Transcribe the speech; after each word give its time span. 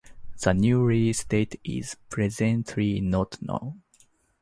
The 0.41 0.55
new 0.55 0.83
release 0.83 1.23
date 1.23 1.59
is 1.63 1.95
presently 2.09 2.99
not 3.01 3.39
known. 3.39 3.83